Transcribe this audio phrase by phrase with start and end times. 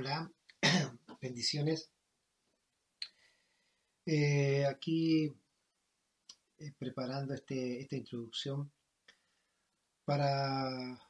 [0.00, 0.32] Hola,
[1.20, 1.90] bendiciones.
[4.06, 5.34] Eh, aquí
[6.56, 8.70] eh, preparando este, esta introducción
[10.04, 11.04] para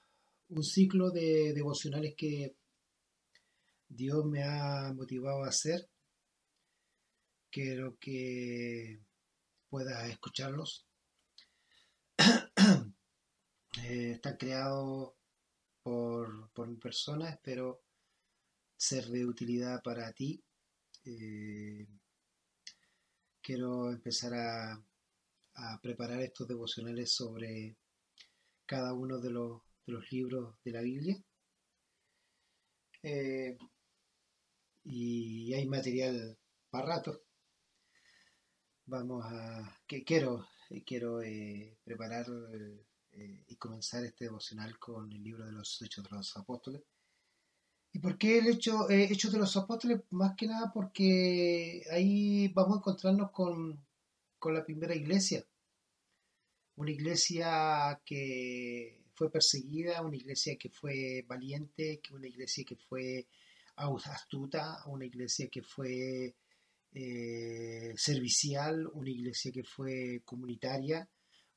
[0.49, 2.57] un ciclo de devocionales que
[3.91, 5.91] Dios me ha motivado a hacer.
[7.51, 9.03] Quiero que
[9.69, 10.87] puedas escucharlos.
[13.85, 15.13] Eh, están creados
[15.83, 17.88] por, por mi persona, espero
[18.79, 20.41] ser de utilidad para ti.
[21.05, 21.87] Eh,
[23.43, 24.83] quiero empezar a,
[25.83, 27.77] preparar estos devocionales sobre
[28.65, 29.63] cada uno de los,
[30.13, 31.21] libros de la Biblia.
[33.03, 33.59] Eh,
[34.85, 36.39] y hay material
[36.71, 37.23] para rato.
[38.87, 39.81] Vamos a.
[39.87, 40.47] que quiero,
[40.87, 42.27] quiero eh, preparar
[43.13, 46.83] y comenzar este devocional con el libro de los Hechos de los Apóstoles.
[47.93, 50.01] ¿Y por qué el hecho, eh, Hechos de los Apóstoles?
[50.11, 53.85] Más que nada porque ahí vamos a encontrarnos con,
[54.39, 55.45] con la primera iglesia.
[56.77, 63.27] Una iglesia que fue perseguida, una iglesia que fue valiente, una iglesia que fue
[63.77, 66.35] astuta, una iglesia que fue
[66.93, 71.09] eh, servicial, una iglesia que fue comunitaria,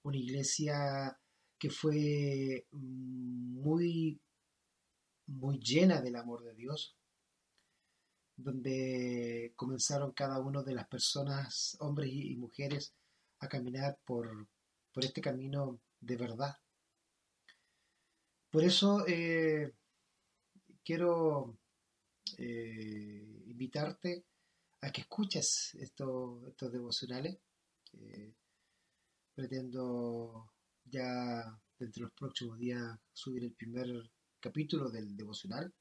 [0.03, 1.17] una iglesia
[1.57, 4.19] que fue muy,
[5.31, 6.95] muy llena del amor de Dios,
[8.35, 12.93] donde comenzaron cada uno de las personas, hombres y mujeres,
[13.39, 14.47] a caminar por,
[14.93, 16.55] por este camino de verdad.
[18.49, 19.73] Por eso eh,
[20.83, 21.57] quiero
[22.37, 24.25] eh, invitarte
[24.81, 27.37] a que escuches estos, estos devocionales.
[29.33, 30.51] Pretendo
[30.85, 33.87] ya dentro de los próximos días subir el primer
[34.41, 35.73] capítulo del devocional,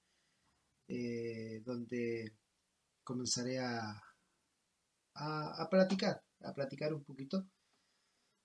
[0.86, 2.36] eh, donde
[3.02, 4.00] comenzaré a,
[5.14, 7.46] a, platicar, a platicar un poquito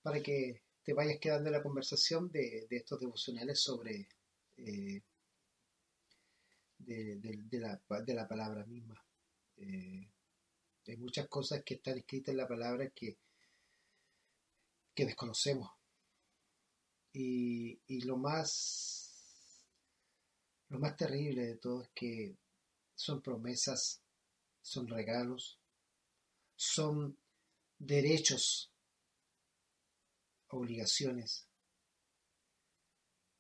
[0.01, 4.07] para que te vayas quedando en la conversación de, de estos devocionales sobre
[4.57, 5.01] eh,
[6.77, 9.03] de, de, de, la, de, la, palabra misma.
[9.57, 10.09] Eh,
[10.87, 13.17] hay muchas cosas que están escritas en la palabra que,
[14.93, 15.71] que desconocemos.
[17.11, 19.04] Y, y lo más
[20.75, 22.35] lo más terrible de todo es que
[22.95, 24.01] son promesas,
[24.61, 25.57] son regalos,
[26.57, 27.17] son
[27.79, 28.69] derechos,
[30.49, 31.47] obligaciones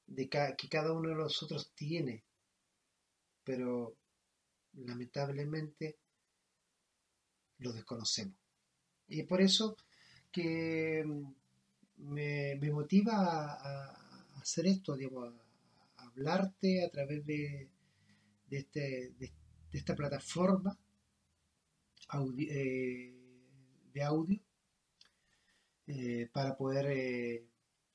[0.07, 2.23] que cada uno de nosotros tiene,
[3.43, 3.97] pero
[4.73, 5.97] lamentablemente
[7.57, 8.37] lo desconocemos.
[9.09, 9.75] Y por eso
[10.31, 11.03] que
[11.97, 15.44] me, me motiva a, hacer esto, digamos, a,
[16.15, 17.69] hablarte a través de,
[18.47, 19.33] de, este, de,
[19.71, 20.77] esta plataforma
[22.37, 23.13] eh,
[23.93, 24.39] de audio
[25.87, 27.47] eh, para poder eh,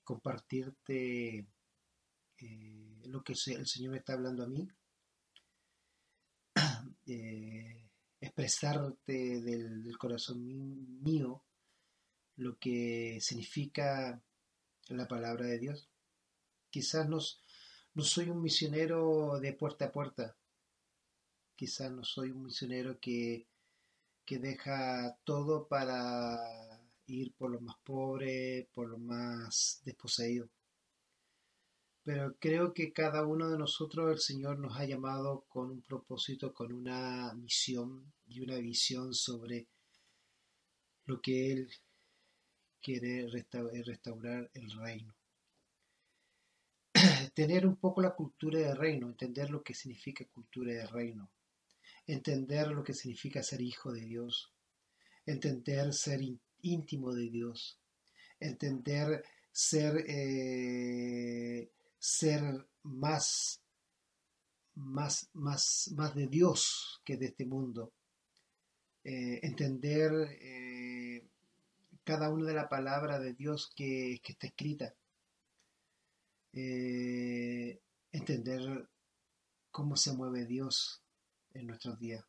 [0.04, 1.46] compartirte
[3.04, 4.66] lo que el Señor está hablando a mí,
[8.20, 11.44] expresarte del, del, corazón mío
[12.36, 14.22] lo que significa
[14.88, 15.90] la palabra de Dios.
[16.70, 17.18] Quizás no,
[17.94, 20.36] no soy un misionero de puerta a puerta,
[21.56, 23.46] quizás no soy un misionero que,
[24.24, 26.38] que deja todo para
[27.06, 30.48] ir por los más pobres, por los más desposeídos
[32.02, 36.52] pero creo que cada uno de nosotros el Señor nos ha llamado con un propósito,
[36.54, 39.68] con una misión y una visión sobre
[41.04, 41.70] lo que Él
[42.80, 45.14] quiere restaurar el reino.
[47.40, 51.30] Tener un poco la cultura de reino, entender lo que significa cultura de reino,
[52.06, 54.52] entender lo que significa ser hijo de Dios,
[55.24, 56.20] entender ser
[56.60, 57.78] íntimo de Dios,
[58.40, 62.42] entender ser eh, ser
[62.82, 63.62] más,
[64.74, 67.94] más, más, más de Dios que de este mundo.
[69.02, 71.26] Eh, entender eh,
[72.04, 74.94] cada una de la palabra de Dios que, que está escrita.
[76.52, 77.80] Eh,
[78.12, 78.88] entender
[79.70, 81.02] cómo se mueve Dios
[81.54, 82.24] en nuestros días.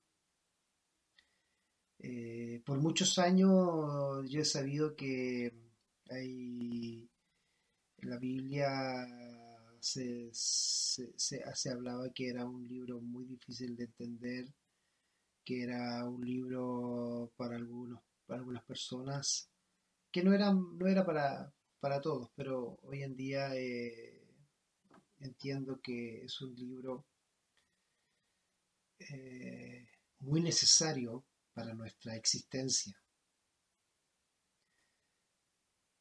[1.99, 5.53] Eh, por muchos años yo he sabido que
[6.09, 7.07] hay
[7.97, 9.07] en la Biblia
[9.81, 14.45] se, se, hablaba que era un libro muy difícil de entender,
[15.43, 19.49] que era un libro para algunos, para algunas personas,
[20.11, 21.51] que no era, no era para,
[21.81, 24.21] para todos, pero hoy en día eh,
[25.19, 27.07] entiendo que es un libro
[28.99, 29.87] eh,
[30.19, 32.95] muy necesario para nuestra existencia.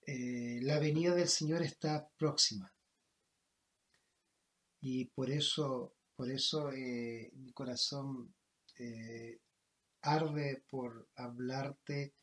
[0.07, 2.71] Eh, la venida del Señor está próxima.
[4.83, 8.35] Y por eso, por eso mi corazón
[10.03, 12.15] arde por hablarte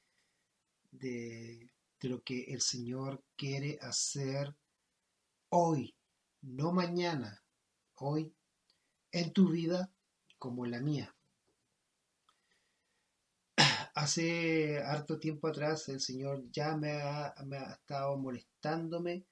[0.91, 4.55] de, de lo que el Señor quiere hacer
[5.49, 5.95] hoy,
[6.41, 7.43] no mañana,
[7.95, 8.33] hoy,
[9.11, 9.91] en tu vida
[10.37, 11.15] como en la mía.
[13.95, 17.33] Hace harto tiempo atrás el Señor ya me ha,
[17.71, 19.25] estado molestándome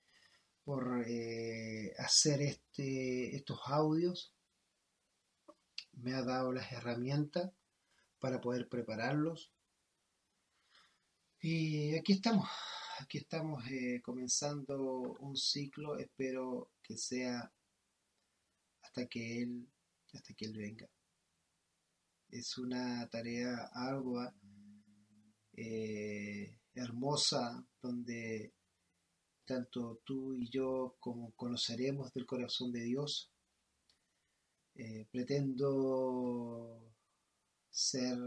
[0.64, 4.34] por eh, hacer este, estos audios.
[5.94, 7.52] Me ha dado las herramientas
[8.20, 9.52] para poder prepararlos.
[11.48, 12.50] Y aquí estamos,
[13.00, 15.96] aquí estamos eh, comenzando un ciclo.
[15.96, 17.54] Espero que sea
[18.82, 19.70] hasta que Él,
[20.12, 20.90] hasta que Él venga.
[22.32, 24.34] Es una tarea ardua
[25.54, 28.52] eh, hermosa donde
[29.46, 33.30] tanto tú y yo como conoceremos del corazón de Dios.
[34.74, 36.92] Eh, pretendo
[37.70, 38.18] ser,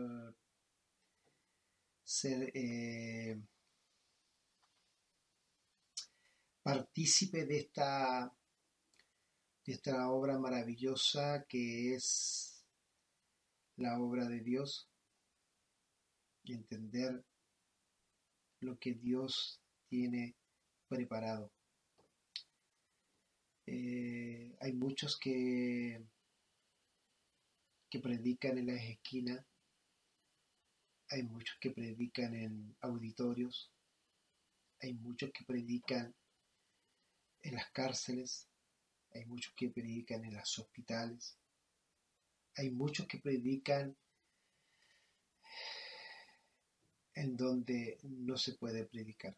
[2.08, 3.38] ser eh,
[6.62, 8.34] partícipe de esta,
[9.66, 12.64] de esta obra maravillosa que es
[13.76, 14.88] la obra de Dios
[16.44, 17.22] y entender
[18.60, 19.60] lo que Dios
[19.90, 20.34] tiene
[20.88, 21.52] preparado.
[23.66, 26.02] Eh, hay muchos que,
[27.90, 29.44] que predican en las esquinas,
[31.10, 33.72] hay muchos que predican en auditorios,
[34.80, 36.14] hay muchos que predican
[37.40, 38.48] en las cárceles,
[39.12, 41.38] hay muchos que predican en los hospitales,
[42.56, 43.96] hay muchos que predican
[47.14, 49.36] en donde no se puede predicar.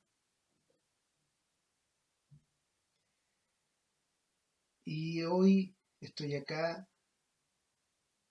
[4.85, 6.89] Y hoy estoy acá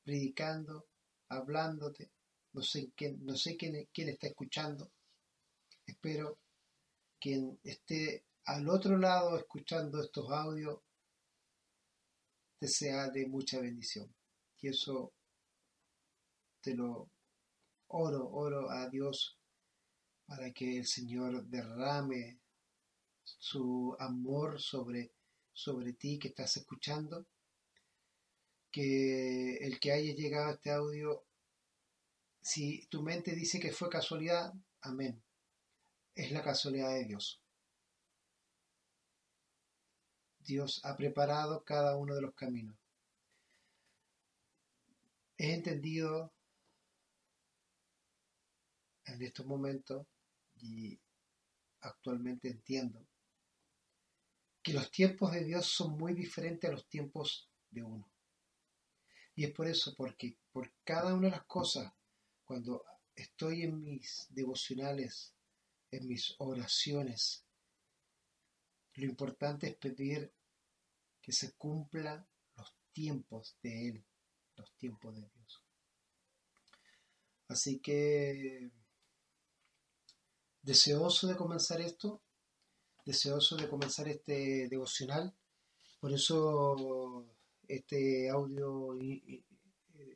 [0.03, 0.87] predicando,
[1.29, 2.11] hablándote,
[2.53, 4.91] no sé, quién, no sé quién, quién está escuchando,
[5.85, 6.39] espero
[7.19, 10.79] quien esté al otro lado escuchando estos audios
[12.59, 14.13] te sea de mucha bendición.
[14.61, 15.13] Y eso
[16.61, 17.09] te lo
[17.87, 19.37] oro, oro a Dios
[20.25, 22.39] para que el Señor derrame
[23.23, 25.11] su amor sobre,
[25.53, 27.25] sobre ti que estás escuchando.
[28.71, 31.25] Que el que haya llegado a este audio,
[32.41, 35.21] si tu mente dice que fue casualidad, amén.
[36.15, 37.41] Es la casualidad de Dios.
[40.39, 42.75] Dios ha preparado cada uno de los caminos.
[45.37, 46.33] He entendido
[49.05, 50.05] en estos momentos
[50.55, 50.99] y
[51.81, 53.05] actualmente entiendo
[54.61, 58.11] que los tiempos de Dios son muy diferentes a los tiempos de uno.
[59.35, 61.93] Y es por eso, porque por cada una de las cosas,
[62.49, 65.35] cuando estoy en mis devocionales,
[65.91, 67.45] en mis oraciones,
[68.95, 70.33] lo importante es pedir
[71.21, 74.05] que se cumplan los tiempos de Él,
[74.55, 75.63] los tiempos de Dios.
[77.49, 78.71] Así que
[80.63, 82.23] deseoso de comenzar esto,
[83.05, 85.35] deseoso de comenzar este devocional.
[85.99, 87.27] Por eso
[87.67, 88.95] este audio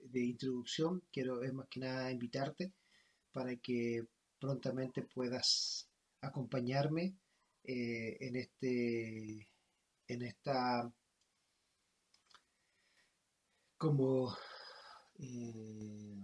[0.04, 2.74] de introducción quiero es más que nada invitarte
[3.32, 4.06] para que
[4.40, 5.90] prontamente puedas
[6.22, 7.16] acompañarme
[7.63, 9.48] eh, en este
[10.08, 10.92] en esta
[13.78, 14.36] como
[15.20, 16.16] eh,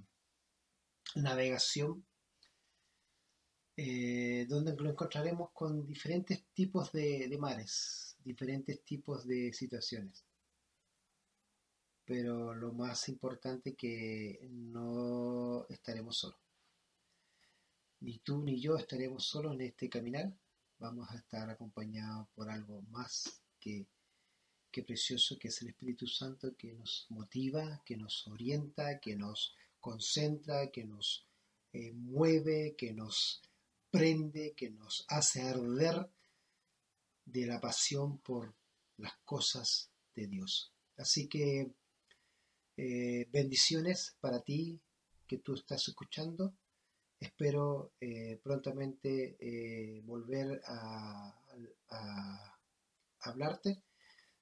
[1.15, 2.05] navegación
[3.81, 10.25] eh, donde lo encontraremos con diferentes tipos de, mares, diferentes tipos de situaciones.
[12.09, 16.39] Pero lo más importante es que no estaremos solos.
[17.99, 20.33] Ni tú ni yo estaremos solos en este caminar.
[20.79, 23.85] Vamos a estar acompañados por algo más que
[24.71, 29.55] qué precioso que es el Espíritu Santo que nos motiva, que nos orienta, que nos
[29.79, 31.27] concentra, que nos
[31.73, 33.39] eh, mueve, que nos
[33.91, 36.09] prende, que nos hace arder
[37.23, 38.55] de la pasión por
[38.97, 40.73] las cosas de Dios.
[40.97, 41.71] Así que
[42.81, 44.79] eh, bendiciones para ti
[45.27, 46.53] que tú estás escuchando.
[47.19, 49.37] Espero eh, prontamente
[50.05, 51.35] volver a
[53.21, 53.83] hablarte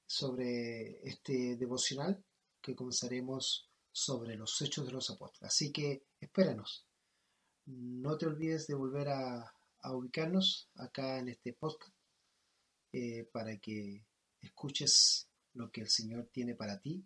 [0.05, 2.23] sobre este devocional
[2.61, 5.53] que comenzaremos sobre los hechos de los apóstoles.
[5.53, 6.85] Así que espéranos.
[7.65, 9.53] No te olvides de volver a,
[9.89, 11.95] ubicarnos acá en este podcast
[12.91, 14.05] eh, para que
[14.41, 17.05] escuches lo que el Señor tiene para ti,